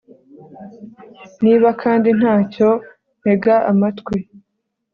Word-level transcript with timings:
niba 1.43 1.69
kandi 1.81 2.09
nta 2.19 2.35
cyo, 2.53 2.69
ntega 3.19 3.55
amatwi 3.71 4.15